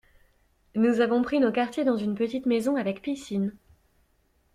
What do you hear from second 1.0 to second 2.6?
pris nos quartiers dans une petite